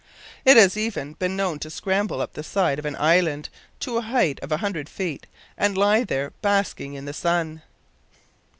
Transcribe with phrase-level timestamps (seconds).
[0.45, 3.49] It has even been known to scramble up the side of an island
[3.81, 7.61] to a height of a hundred feet, and there lie basking in the sun.